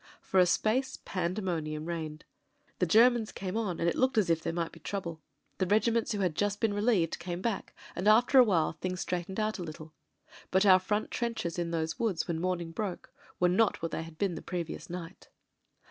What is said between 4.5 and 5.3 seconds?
might be trouble.